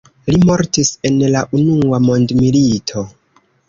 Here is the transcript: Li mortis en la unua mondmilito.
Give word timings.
Li 0.35 0.39
mortis 0.51 0.89
en 1.11 1.21
la 1.37 1.45
unua 1.61 2.03
mondmilito. 2.09 3.09